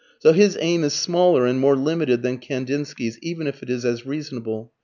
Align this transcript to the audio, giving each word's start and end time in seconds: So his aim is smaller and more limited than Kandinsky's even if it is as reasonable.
So 0.17 0.31
his 0.33 0.57
aim 0.59 0.83
is 0.83 0.93
smaller 0.93 1.45
and 1.45 1.59
more 1.59 1.75
limited 1.75 2.23
than 2.23 2.39
Kandinsky's 2.39 3.19
even 3.21 3.45
if 3.45 3.61
it 3.61 3.69
is 3.69 3.85
as 3.85 4.03
reasonable. 4.03 4.71